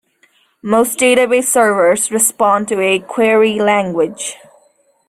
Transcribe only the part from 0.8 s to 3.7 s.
database servers respond to a query